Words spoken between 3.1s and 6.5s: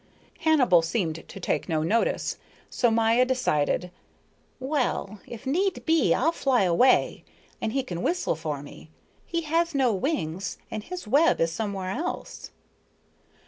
decided, "Well if need be I'll